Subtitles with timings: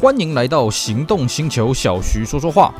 [0.00, 2.72] 欢迎来到行动星球，小徐说说话。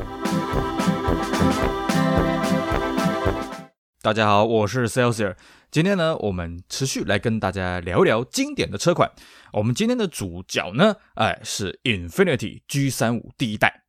[4.01, 5.35] 大家好，我是 Celsior。
[5.69, 9.11] 今天呢，我们持续来跟大家聊一聊经典的车款。
[9.51, 13.83] 我们今天的主角呢，哎，是 Infinity G35 第一代。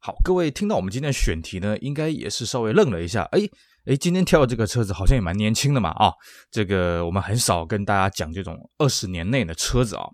[0.00, 3.42] 好，各位听到我们今天的选题呢，应该也是稍微愣了一下，哎。
[3.86, 6.10] 诶，今天挑的这个车子好像也蛮年轻的嘛啊，
[6.50, 10.04] 这个我们很少跟大家讲这种二十年内的车子啊。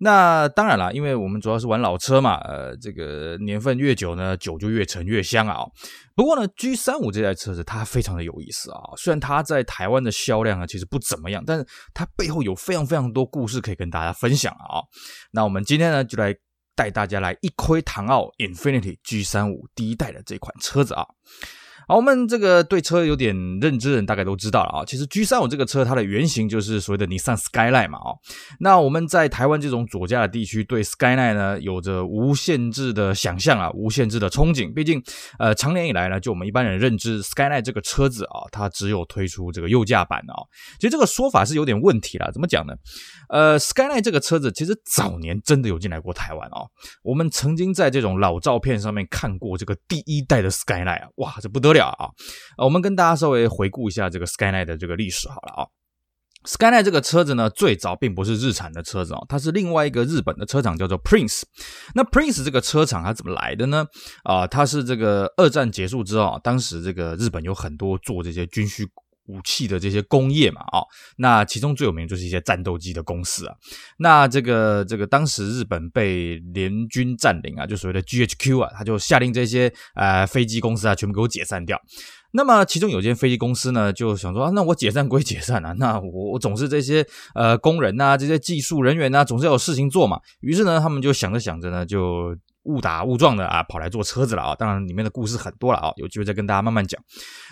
[0.00, 5.64] 那当然了，因为我们主要是玩老车嘛，呃，这个年份越久呢，酒就越陈越香啊。
[6.14, 14.84] 不过呢，G35 这台车子它非常的有意思啊，虽然它在台湾的销量呢其实不怎么样，但是它背后有非常非常多故事可以跟大家分享啊。
[15.30, 16.34] 那我们今天呢就来
[16.74, 21.06] 带大家来一窥唐奥 Infinity G35 第一代的这款车子啊。
[21.88, 24.84] 好，我们这个对车有点认知的人大概都知道了啊。
[24.84, 28.10] 其实 G35 这个车，它的原型就是所谓的 Nissan Skyline 嘛啊。
[28.58, 34.74] 那我们在台湾这种左驾的地区，对 Skyline 呢有着无限制的想象啊，无限制的憧憬。
[34.74, 35.00] 毕竟，
[35.38, 40.34] 呃，长年以来呢，就我们一般人认知 Skyline 这个车子啊，它只有推出这个右驾版啊。
[40.80, 42.74] 其实这个说法是有点问题啦，怎么讲呢？
[43.28, 46.66] 呃，Skyline 这个车子其实早年真的有进来过台湾啊。
[47.04, 51.75] 我们曾经在这种老照片上面看过这个第一代的 Skyline 啊，哇，这不得了。
[51.84, 52.08] 啊，
[52.58, 55.66] 我们跟大家稍微回顾一下这个 Skyline 的这个历史好了啊。
[56.44, 61.42] Skyline 这个车子呢，最早并不是日产的车子啊，它是另外一个日本的车厂叫做 Prince。
[61.94, 63.84] 那 Prince 这个车厂它怎么来的呢？
[64.22, 68.86] 啊，它是这个二战结束之后，当时这个日本有很多做这些军需。
[69.26, 70.80] 武器的这些工业嘛，啊，
[71.16, 73.54] 那其中最有名就是一些战斗机的公司啊。
[73.98, 81.80] 那这个这个当时日本被联军占领啊，就所谓的 GHQ 啊，他就下令这些呃飞机公司啊，全部给我解散掉。
[82.32, 90.18] 那么其中有间飞机公司呢，就想说啊，那我解散归解散啊，那我我总是这些呃工人呐，这些技术人员呐，总是要有事情做嘛。
[90.40, 92.36] 于是呢，他们就想着想着呢，就。
[92.66, 94.54] 误打误撞的啊，跑来做车子了啊！
[94.54, 97.00] 当然里面的故事很多了啊，有机会再跟大家慢慢讲。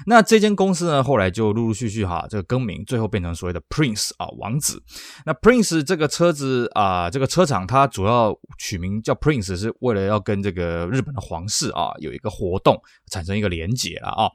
[0.06, 4.82] 那这间公司呢，后来就陆陆续续哈，这个更名，最后变成所谓的 Prince 啊，王子。
[5.24, 12.76] 那 Prince 这个车子啊，这个车厂它主要取名叫 Prince，是为了要跟这个日本的皇室啊有一个活动，
[13.10, 14.28] 产生一个连结了啊。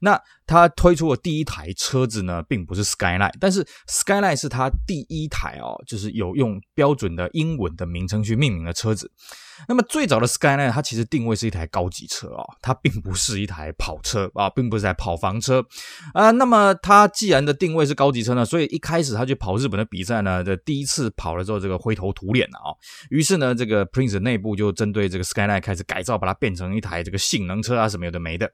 [0.00, 0.18] 那
[0.52, 9.10] 它推出的第一台车子呢，并不是 Skyline，但是 Skyline 是它第一台哦，就是有用标准的英文的名称去命名的车子。
[9.68, 15.64] 那么最早的 Skyline 它其实定位是一台高级车哦，它并不是一台跑车啊，并不是台跑房车
[16.12, 16.30] 啊。
[16.32, 22.74] 那么它既然的定位是高级车呢，所以一开始它去跑日本的比赛呢，的第一次跑了之后，这个灰头土脸了啊。
[23.10, 28.50] 于是呢，这个 Prince 内部就针对这个 Skyline 开始改造，把它变成一台这个性能车啊，什么有的没的。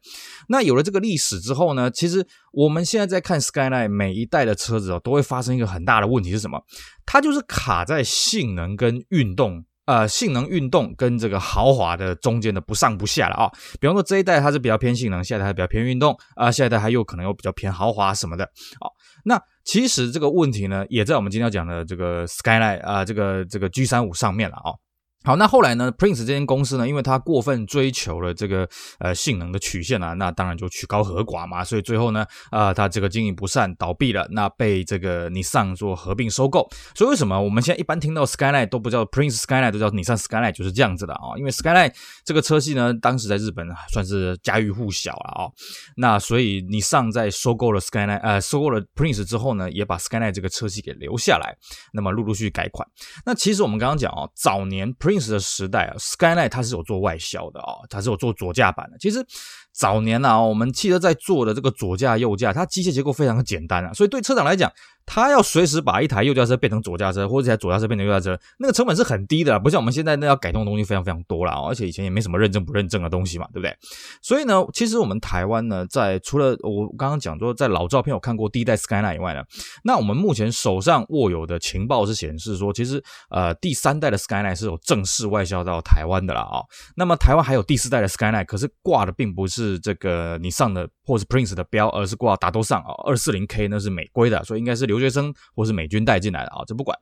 [0.48, 6.62] 那有了这个历史之后呢，其实我们现在在看 Skyline 每一代的车子哦，都会发生一个很大的问题是什么？
[7.06, 9.64] 它就是卡在性能跟运动。
[9.88, 13.50] 呃，性能、运动跟这个豪华的中间的不上不下了啊。
[13.80, 18.84] 比方说这一代它是比较偏性能，下一代还比较偏运动啊，下一代还有可能有比较偏豪华什么的啊。
[19.24, 24.76] 那其实这个问题呢，也在我们今天要讲的这个 Skyline 啊，这个这个 G35 上面了啊。
[25.24, 28.66] 好，那后来呢，Prince 这间公司呢，因为它过分追求了这个
[28.98, 36.66] 呃性能的曲线啊，那当然就曲高和寡嘛，所以最后呢，啊、呃，它这个经营不善倒闭了，那被这个尼桑做合并收购。
[36.94, 41.36] 所以为什么我们现在一般听到 Skyline 都不叫 Prince Skyline，都叫尼桑 Skyline，就是这样子的啊？
[41.36, 41.92] 因为 Skyline
[42.24, 45.50] 这个车系呢，当时在日本算是家喻户晓了啊。
[45.96, 51.54] 那所以尼桑在收购了 Skyline，呃，收购了 Prince 之后呢，也把 Skyline 这个车系给留下来，
[51.92, 52.88] 那么陆陆续续改款。
[53.26, 58.98] 那其实我们刚刚讲啊，早年 Prince 的时代啊，Skyline 它是有做外销的啊，它是有做左驾版的。
[58.98, 59.24] 其实。
[59.70, 64.72] 早年啊，我们汽车在做的这个左驾、右驾，它机械结构非常的简单啊，所以对车长来讲，
[65.10, 73.74] 他要随时把一台右驾车变成左驾车，或者一台左驾车变成右驾车，那个成本是很低的，不像我们现在那要改动的东西非常非常多了，而且以前也没什么认证不认证的东西嘛，对不对？
[74.20, 79.42] 所以呢，其实我们台湾呢，在除了我刚刚讲说在老照片有看过第一代 Skyline 以外呢，
[79.82, 86.60] 那我们目前手上握有的情报是显示说，其实呃第三代的 Skyline 是有正式外销到台湾的了啊。
[86.96, 89.78] 那么台湾还有第四代的 Skyline，可是挂的并不是。
[89.78, 96.98] 这个你上的或是 Prince 的标，而是挂大都上啊，二四零 K 那是美规的，所以应该是留留学生或是美军带进来的啊，这不管。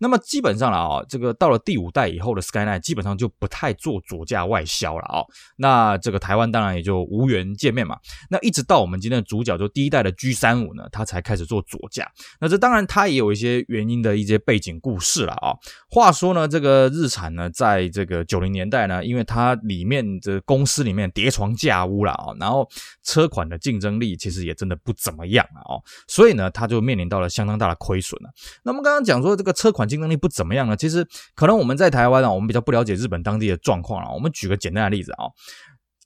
[0.00, 5.24] 那么基本上了啊，这个到了第五代以后的 Skyline 基本上就不太做左驾外销了啊。
[5.56, 7.96] 那这个台湾当然也就无缘见面嘛。
[8.28, 12.10] 那一直到我们今天的主角就第一代的 G35 呢，它才开始做左驾。
[12.40, 15.54] 那这当然它也有一些原因的一些背景故事了啊。
[15.88, 22.68] 话说呢，这个日产呢，在这个九零年代呢，因为它里面的公司里面叠床架屋了啊，然后
[23.02, 28.30] 车款的竞争力其实也真的不怎么样了哦，所以呢，他就面临到了相当大的亏损了。
[28.64, 30.74] 那我们刚刚讲说这个车款竞争力不怎么样呢？
[30.74, 34.10] 其实可能我们在台湾啊，我们比较不了解日本当地的状况了。
[34.12, 35.28] 我们举个简单的例子啊。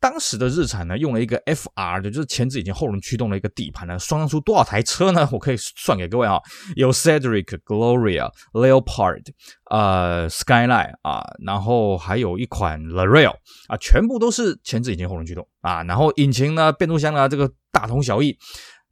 [0.03, 5.29] 当时的日产呢，用了一个 FR 的，就是前置引擎后轮驱动的一个底盘呢，双出多少台车呢？
[5.31, 6.41] 我可以算给各位啊，
[6.75, 9.27] 有 Cedric、Gloria、Leopard，
[9.71, 13.35] 呃，Skyline 啊，然后还有一款 Larail
[13.69, 18.39] 啊，全部都是前置引擎后轮驱动啊，然后引擎呢，变速箱呢，这个大同小异。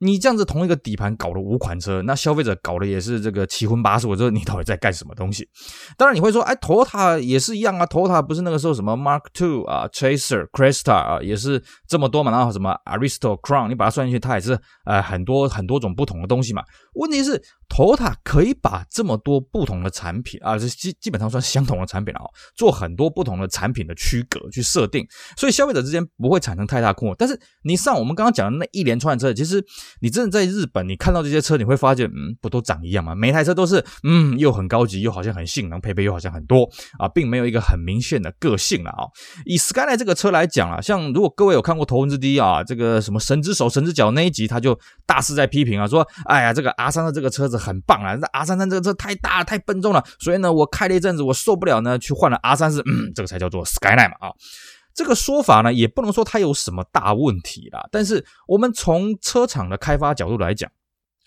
[0.00, 5.48] 你这样子同一个底盘搞了五款车，那消费者搞的也是这个七荤八素，我说你到底在干什么东西？
[5.96, 16.62] 当然你会说，哎，Toyota 也是一样啊，Toyota 不是那个时候什么 Mark Two 啊，Chaser、Cresta 啊，也是这么多嘛，然后什么 Aristo、Crown，你把它算进去，它也是呃很多很多种不同的东西嘛。
[16.94, 25.06] 问题是，Toyota 可以把这么多不同的产品啊，这基基本上算相同的产品了啊，做很多不同的产品的区隔去设定，
[25.36, 27.14] 所以消费者之间不会产生太大困惑。
[27.18, 29.64] 但是你上我们刚刚讲的那一连串车，其实。
[30.00, 33.14] 你真的在日本，你看到这些车，你会发现，嗯，不都长一样吗？
[33.16, 39.04] 每台车都是，嗯，又很高级，又好像很性能，配备又好像很多啊，并没有一个很明显的个性了啊。
[39.44, 54.32] 以 Skyline 这个车来讲啊，像如果各位有看过《头文字 D》啊，这个什么神之手、神之脚那一集，他就大肆在批评啊，说，哎呀，这个阿三的这个车子很棒啊，这 R 三三这个车太大太笨重了，所以呢，我开了一阵子，我受不了呢，去换了 R 三四，嗯，这个才叫做 Skyline 嘛啊。
[54.94, 57.86] 这个说法呢，也不能说它有什么大问题啦。
[57.92, 60.68] 但是我们从车厂的开发角度来讲，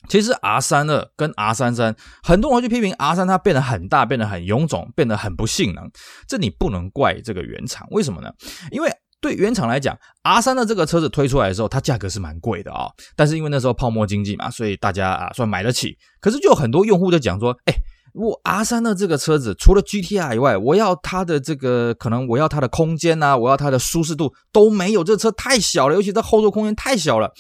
[0.10, 5.90] 其实 R 三二跟 R 三三，很多人会去批评 R 三，它变得很大，变得很臃肿，变得很不性能。
[6.28, 8.30] 这你不能怪这个原厂，为什么呢？
[8.72, 8.92] 因为
[9.22, 15.96] 对原厂来讲，R 三的这个车子推出来的时候，它价格是蛮贵的啊、但是因为那时候泡沫经济嘛，所以大家啊算买得起。
[16.20, 17.74] 可是就有很多用户就讲说，哎。
[18.14, 27.32] 我 R 三的这个车子，除了 GTR 以外，我要它的这个可能，我要它的空间呐、我要它的舒适度都没有，这车太小了，尤其这后座空间太小了。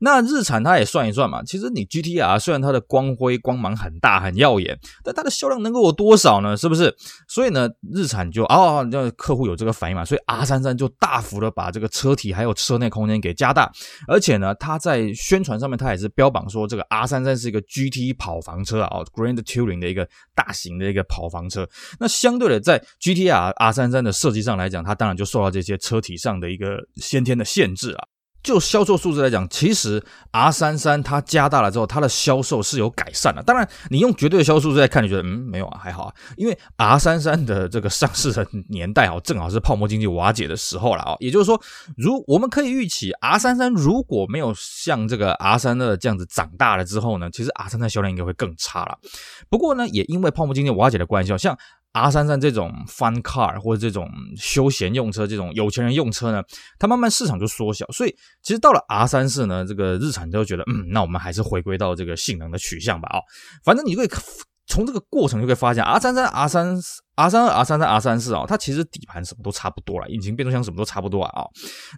[0.00, 6.56] 那日产它也算一算嘛，其实你 GTR 虽然它的光辉光芒很大很耀眼，但它的销量能够有多少呢？
[6.56, 6.94] 是不是？
[7.28, 13.70] 所以呢，日产就哦，让客户有这个反应嘛，所以 R 三三就大幅的把这个车体还有车内空间给加大，
[14.08, 21.68] 而且呢，它在宣传上面它也是标榜说这个 R 三三是一个 GT 跑房车啊哦，Grand Touring 的一个大型的一个跑房车。
[21.98, 28.06] 那相对的，在 GTR R 三三的设计上来讲，它当然就受到这些车体上的一个先天的限制啊。
[28.42, 33.42] 就销售数字来讲，其实 R 三三它加大了之后，它的销售是有改善的。
[33.42, 36.14] 当然，你用绝对的销售数字来看，你觉得嗯没有啊，还好啊。
[36.36, 41.16] 因为 R 三三的这个上市的年代哦，正好是泡沫经济瓦解的时候了啊。
[41.20, 41.60] 也就是说，
[41.96, 48.98] 如我们可以预期，R 三三如果没有像这个 R 三二这样子长大了之后呢，其实 R 三三销量应该会更差了。
[49.48, 51.56] 不过呢，也因为泡沫经济瓦解的关系，像
[51.92, 56.42] R 三三这种 fun car 或者这种休闲用车，这种有钱人用车呢，
[56.78, 63.20] 它慢慢市场就缩小，所以其实到了 R 三四呢，这个日产就觉得，嗯，那我们还是回归到这个性能的取向吧，啊，
[63.62, 64.08] 反正你可以
[64.66, 66.80] 从这个过程就可以发现，R 三三、R 三、
[67.16, 71.44] R 三二、R 三三、R 三四啊，它其实底盘什么都差不多了，引擎、变速箱什么都差不多啊，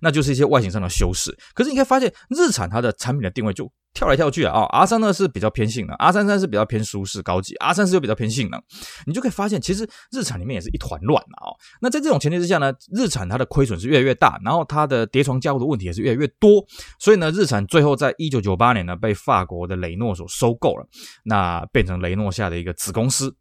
[0.03, 1.37] 那就是一些外形上的修饰。
[1.55, 3.71] 可是你可以发现，日产它的产品的定位就。
[3.95, 4.63] 跳来跳去啊！
[4.63, 8.61] 啊，R 三呢是比较偏性能，R 三三是比较偏舒适高级，R 三四又比较偏性能。
[9.07, 11.55] 你就可以发现，其实日产里面也是一团乱啊！
[11.81, 16.65] 那在这种前提之下呢，日产它的亏损是越来越大，然后它的叠床架构的问题也是越来越多。
[16.99, 20.87] 所以呢，日产最后在一九九八年呢被法国的雷诺所收购了，
[21.23, 23.37] 那变成雷诺下的一个子公司。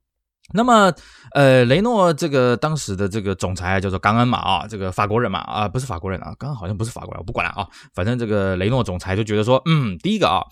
[0.52, 0.94] 那么，
[1.32, 10.44] 呃，雷诺这个当时的这个总裁叫做冈恩嘛啊，这个法国人嘛啊，不是法国人啊，刚刚好像不是法国人，我不管了啊，反正这个雷诺总裁就觉得说，嗯，第一个啊。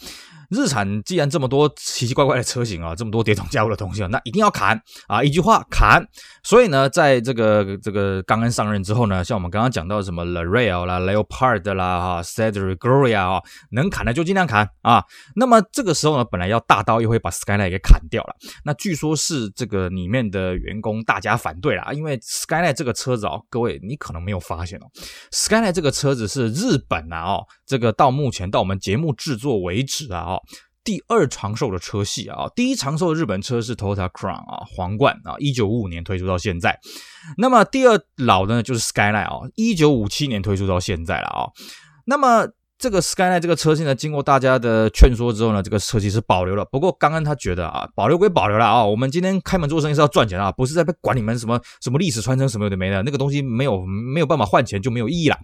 [0.52, 4.78] 日产既然这么多奇奇怪怪的车型啊，这么多叠床架构的东西啊，那一定要砍
[5.08, 5.24] 啊！
[5.24, 6.06] 一句话砍。
[6.44, 13.42] 所以呢，在这个这个刚刚上任之后呢，像我们刚刚讲到什么 Larail 啦、Leopard 啦、哈 Cedric、Gloria 啊，
[13.72, 15.02] 能砍的就尽量砍啊。
[15.38, 18.36] 那么这个时候呢，本来要大刀一挥把 Skyline 给砍掉了。
[18.66, 24.86] 那据说是这个里面的员工大家反对了，因为 Skyline 这个车子哦，各位你可能没有发现哦
[25.32, 30.41] ，Skyline 这个车子是日本啊哦，这个到目前到我们节目制作为止啊哦。
[30.84, 36.80] 第二长寿的车系啊，第一长寿的日本车是 Toyota Crown 啊，皇冠啊，一九五五年推出到现在。
[37.38, 41.50] 那么第二老的呢，就是 Skyline 啊，一九五七年推出到现在了啊。
[42.06, 42.48] 那么
[42.82, 46.66] 这个 Skyline 这个车型呢，经过大家的劝说之后呢，这个车其实保留了。
[46.66, 55.38] 不过刚刚他觉得啊，保留归保留了啊，我们今天开门做生意是要赚钱啊，不是在被管你们什么什么历史传承什么有的没的，那个东西没有没有办法换钱就没有意义了。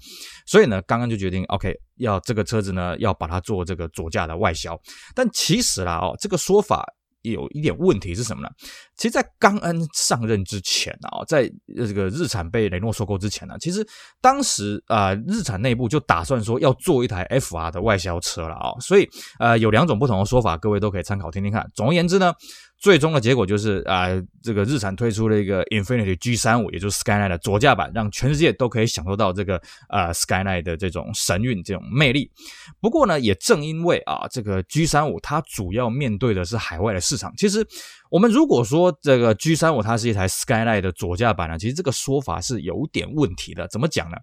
[0.47, 4.75] 所以呢，刚刚就决定 OK，要这个车子呢要把它做这个左驾的外销。
[5.13, 6.83] 但其实啦哦，这个说法。
[7.31, 8.49] 有一点问题是什么呢？
[8.95, 13.85] 其实，在冈恩上任之前啊，在这个日产被雷诺收购之前呢，其实
[14.21, 19.07] 当时啊，日产内部就打算说要做一台 FR 的外销车了啊，所以
[19.39, 21.69] 呃，有两种不同的说法，各位都可以参考听听看。
[21.73, 22.33] 总而言之呢。
[22.79, 24.07] 最终的结果就是啊、
[24.43, 32.31] 这个日产推出了一个 Infinity G 三五也就是 Skyline 的左驾版，让全世界都可以享受到这个啊 Skyline 的这种神韵、这种魅力。
[32.79, 37.65] 不过呢，也正因为啊，这个 G 三五它主要面对的是海外的市场，其实。
[38.09, 43.67] 我们如果说这个 G35 它是一台 Skyline 的左驾版呢，其实这个说法是有点问题的。
[43.67, 44.17] 怎么讲呢？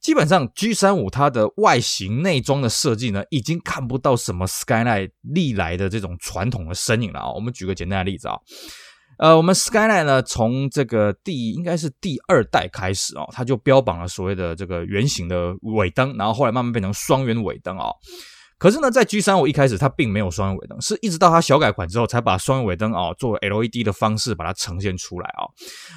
[0.00, 7.32] 基本上 G35 它的外形内装的设计呢，已经看不到什么 Skyline 历来的这种传统的身影了啊。
[7.32, 8.36] 我们举个简单的例子啊，
[9.18, 17.86] 呃，我们 Skyline 呢，从这个第应该是第二代开始哦，它就标榜了所谓的这个圆形的尾灯，然后后来慢慢变成双圆尾灯啊。
[18.58, 25.50] 可是呢，在 G 三五一开始，它并没有双尾灯，是一直到它小改款之后，才把双尾灯啊、作为 LED 的方式把它呈现出来啊、哦。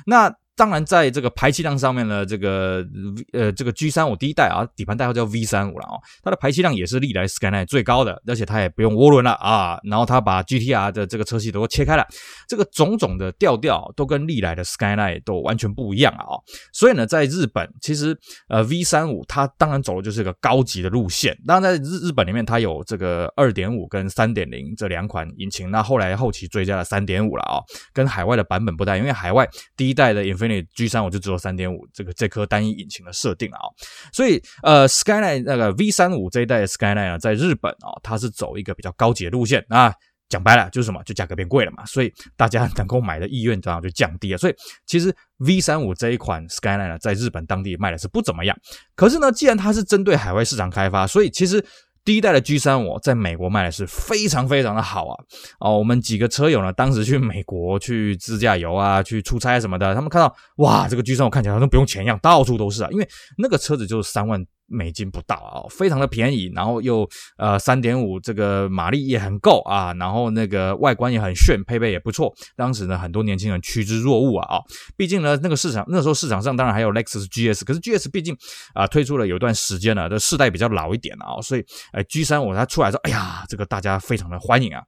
[0.05, 2.85] 那当然，在这个排气量上面呢，这个
[3.31, 9.79] 呃，这个 G35 第一代啊，底盘代号叫 V35 了啊，它的排气量也是历来 Skyline 最高的，而且它也不用涡轮了啊。
[9.85, 12.05] 然后它把 GTR 的这个车系都切开了，
[12.45, 16.35] 这个种种的调调都跟历来的 Skyline 都完全不一样啊。
[16.73, 18.13] 所以呢，在日本，其实
[18.49, 21.33] 呃 V35 它当然走的就是一个高级的路线。
[21.47, 27.63] 当然，在日日本里面，它有这个2.5跟3.0这两款引擎，那后来后期追加了3.5了啊，
[27.93, 29.47] 跟海外的版本不太，因为海外
[29.77, 33.67] 第一代的 infin Infiniti G35 就只有三点五这个这颗单一引擎的设定了啊，
[34.11, 39.93] 所以呃 Skyline 那个 V 三五这一代的 Skyline 呢，在日本啊，它是走一个比较高级的路线啊，
[40.27, 44.37] 讲白了就是什么，就价格变贵了嘛，所以大家能够买的意愿当然就降低了。
[44.37, 48.57] 所以其实 V 三五这一款 Skyline 呢，在日本当地卖的是不怎么样。
[48.95, 51.63] 可是呢，既然它是针对海外市场开发，所以其实。
[52.03, 55.15] 第一代的 G35 在美国卖的是非常非常的好啊！
[55.59, 64.45] 哦，我们几个车友呢，当时去美国去自驾游啊，去出差什么的，他们看到哇，这个 G35 看起来好像不用钱一样，到处都是啊，因为那个车子就是三万。
[64.69, 67.07] 美金不到啊，非常的便宜，然后又
[67.37, 72.33] 呃三点五这个马力也很够啊，然后那个外观也很炫，配备也不错。
[72.55, 74.61] 当时呢，很多年轻人趋之若鹜啊啊！
[74.95, 78.35] 毕竟呢，那个市场那时候市场上当然还有 Lexus GS，可是 GS 毕竟
[78.73, 84.83] 啊推出了有一段时间了，这世代比较老一点啊，所以呃 G35 它出来之后，哎呀，这个大家非常的欢迎啊。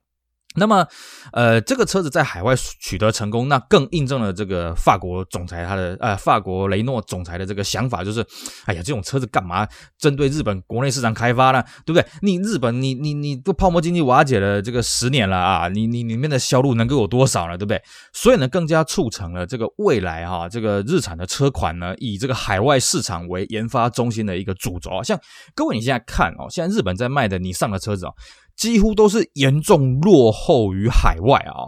[0.55, 0.85] 那么，
[1.31, 8.19] 呃，这个车子在海外取得成功，那更印证了这个法国总裁他的呃，法国雷诺总裁的这个想法，就是，
[8.65, 9.65] 哎呀，这种车子干嘛
[9.97, 11.63] 针对日本国内市场开发呢？
[11.85, 12.05] 对不对？
[12.21, 17.57] 你日本，你你你都泡沫经济瓦解了这个十年了啊，你你里面的销路能够有多少呢？
[17.57, 17.81] 对不对？
[18.11, 25.01] 所以呢，更加促成了这个未来哈、这个日产的车款呢，以这个海外市场为研发中心的一个主轴。
[25.01, 25.17] 像
[25.55, 28.13] 各位你现在看哦，现在日本在卖的你上的车子哦。
[28.61, 31.65] 几乎都是严重落后于海外啊！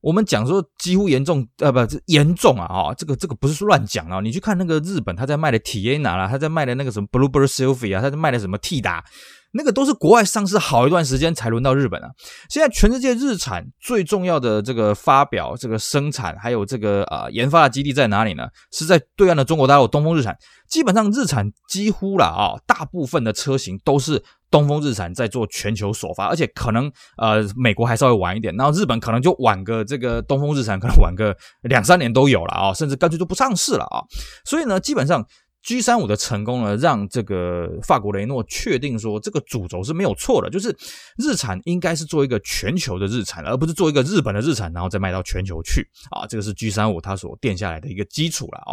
[0.00, 2.64] 我们讲说几乎严重，呃，不，严重啊！
[2.64, 4.22] 啊，这个这个不是说乱讲啊！
[4.22, 9.04] 你去看那个日本，他在卖的 Tiana 啦，他在卖的那个什么 Bluebird Sylphy 啊，他在卖的什么 T 达，
[9.52, 12.08] 那个都是国外上市好一段时间才轮到日本啊！
[12.48, 18.44] 现在全世界日产最重要的这个发表、这个生产还有这个呃研发的基地在哪里呢？
[18.72, 20.34] 是在对岸的中国大陆东风日产。
[20.70, 24.24] 基本上日产几乎了啊，大部分的车型都是。
[24.50, 34.02] 东风日产在做全球首发，而且可能呃美国还稍微晚一点，然后日本可能就晚个这个东风日产可能晚个两三年都有了啊，甚至干脆就不上市了啊，
[34.44, 35.24] 所以呢，基本上。
[35.62, 40.74] G 三五的成功呢，让这个法国雷诺确定说，这个主轴是没有错的，就是
[41.18, 46.26] 日产应该是做一个全球的日产，而不是做一个日本的日产，然后再卖到全球去啊。
[46.26, 48.72] 这个是 G 三五它所垫下来的一个基础了啊。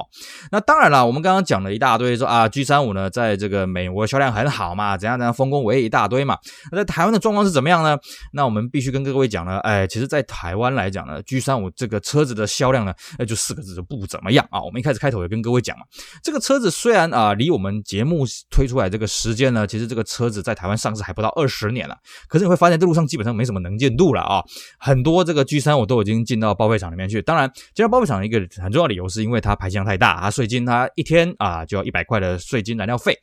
[0.49, 6.37] 那当然了，我们刚刚讲了一大堆说，啊，G 三五呢，在这个美国销量很好嘛，怎样怎样丰功伟业一大堆嘛。
[6.71, 7.97] 那在台湾的状况是怎么样呢？
[8.31, 14.63] 那我们必须跟各位讲呢，哎，其实，在台湾来讲呢，G 三五这个车子的销量呢，那就四个字，就不怎么样啊。
[14.63, 15.83] 我们一开始开头也跟各位讲嘛，
[16.23, 16.76] 这个车子。
[16.79, 21.97] 虽然啊，离我们节目推出来这个时间呢，其实这个车子在台湾上市还不到二十年了。
[22.27, 24.43] 可是你会发现，这路上基本上没什么能见度了啊。
[24.77, 27.19] 很多这个 G35 都已经进到报废厂里面去。
[27.19, 33.17] 当然，进到报废厂一个很重要理由是因为它排气量太大，它税金它一天啊就要一百块的税金燃料费。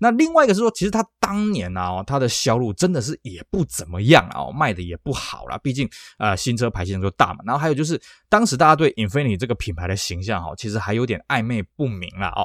[0.00, 5.56] 那另外一个是说，其实它当年啊，它的销路真的是也不怎么样啊，卖的也不好啦。
[5.62, 5.88] 毕竟
[6.18, 7.38] 啊，新车排气量就大嘛。
[7.46, 7.98] 然后还有就是，
[8.28, 12.44] 当时大家对 Infiniti 这个品牌的形象哈，其实还有点暧昧不明了啊。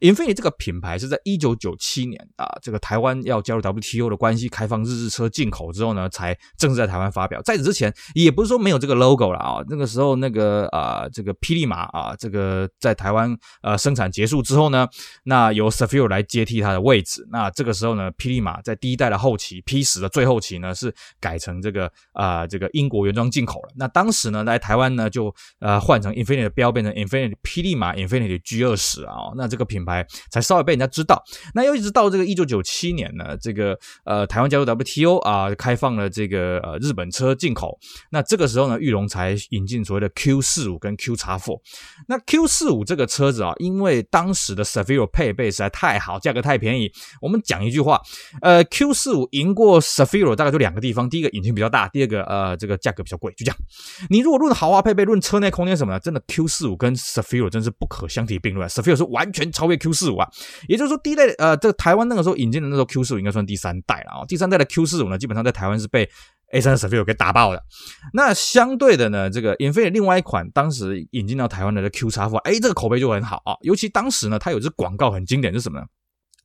[0.00, 7.40] Infinity 这个品牌是在一九九七年啊，这个台湾要加入 WTO 的关系，开放日日车进口之后呢，才正式在台湾发表。
[7.42, 9.62] 在此之前，也不是说没有这个 logo 了啊。
[9.68, 14.88] 那个时候，那个啊，这个霹雳马啊，这个在台湾呃生产结束之后呢，
[15.24, 17.26] 那由 Cefiro 来接替它的位置。
[17.30, 23.72] 那这个时候呢，霹雳马在第一代的后期，P 十的最后期呢，是改成这个啊这个英国原装进口了。
[23.76, 29.14] 那当时呢，来台湾呢，就呃换成 Infinity 的标，变成 Infinity 霹雳马 Infinity G 二十啊。
[29.36, 31.22] 那这个品牌才稍微被人家知道。
[31.54, 37.78] 那又一直到这个一九九七年呢，这个呃台湾加入 WTO 啊，开放了这个呃日本车进口。
[38.10, 41.60] 那这个时候呢，裕隆才引进所谓的 Q 四五跟 Q 叉 Four。
[42.08, 46.90] 那 Q 四五这个车子啊，因为当时的 Cefiro 配备实在太好，价格太便宜。
[47.20, 48.00] 我们讲一句话，
[48.42, 53.56] 呃，Q 四五赢过 Cefiro 大概就两个地方，第一个引擎比较大，第二个呃这个价格比较贵，就这样。
[54.10, 58.68] 你如果论豪华配备，论车内空间什么的，真的 Q 四五跟 Cefiro 真是不可相提并论。
[58.68, 60.28] Cefiro 是完全超越 Q 四五啊，
[60.68, 66.08] 也就是说第一代呃这个台湾那个时候引进的那时候 Q 四五应该算第三代了啊，第三代的 Q 四五呢，基本上在台湾是被
[66.52, 67.62] A3 Cefiro 给打爆的。
[68.12, 73.56] 那相对的呢，这个 infinite 另外一款当时引进到台湾的 Q-4，哎，这个口碑就很好啊。
[73.62, 75.86] 尤其当时呢，它有一支广告很经典，是什么呢？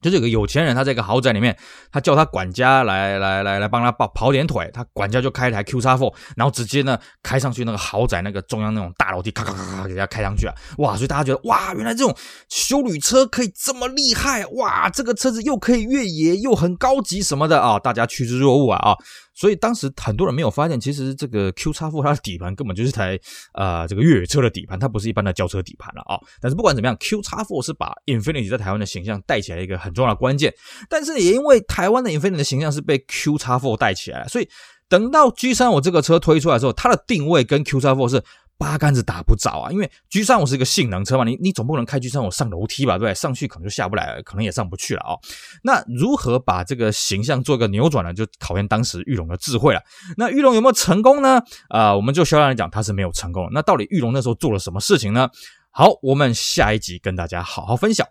[0.02, 1.58] 就是有个有钱人，他在一个豪宅里面，
[1.92, 10.56] 他叫他管家来来来来帮他跑跑点腿，他管家就开一台 Q 叉 Four，然后直接呢开上去那个豪宅那个中央那种大楼梯，咔咔咔咔给他开上去啊！
[10.78, 12.16] 哇，所以大家觉得哇，原来这种
[12.50, 14.90] 修旅车可以这么厉害哇！
[14.90, 18.96] 这个车子又可以越野又很高级什么的啊，大家趋之若鹜啊啊！
[19.40, 23.18] 所以当时很多人没有发现，其实这个 Q 差 Four 它的底盘根本就是台
[23.54, 26.20] 呃这个越野车的底盘，它不是一般的轿车底盘了啊。
[26.42, 30.54] 但是不管怎么样，Q 差 Four 是把 Infinity 在台湾的形象带起来一个很重要的关键。
[30.90, 34.50] 但是也因为台湾的 Infinity 的形象是被 Q 差 Four 带起来，所以
[34.90, 38.22] 等到 G35 这个车推出来之后，它的定位跟 Q 差 Four 是。
[38.60, 39.72] 八竿子打不着啊！
[39.72, 43.16] 因为 G 三五是一个性能车嘛，你你总不能开 G 三五上楼梯吧，对？
[43.16, 45.20] 上去可能就下不来了，可能也上不去了啊、哦。
[45.64, 48.14] 那如何把这个形象做一个扭转呢？
[48.14, 49.82] 就考验当时玉龙的智慧了。
[50.18, 51.42] 那玉龙有没有成功呢？
[51.70, 53.48] 啊、我们就销量来讲，他是没有成功。
[53.54, 55.30] 那到底玉龙那时候做了什么事情呢？
[55.72, 58.06] 好，我们下一集跟大家好好分享。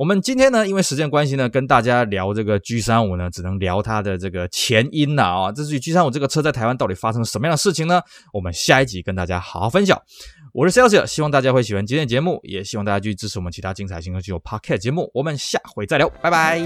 [0.00, 5.52] 我们今天呢，因为时间关系呢，跟大家聊这个 G 三五呢，只能聊它的这个前因了啊。
[5.52, 8.00] 这是 G 三五这个车在台湾到底发生了什么样的事情呢？
[8.32, 10.00] 我们下一集跟大家好好分享。
[10.54, 15.10] 我是 Celsius，希望大家会喜欢今天的节目，也希望大家继续支持我们其他精彩新科技有 Podcast 节目。
[15.12, 16.58] 我们下回再聊，拜拜。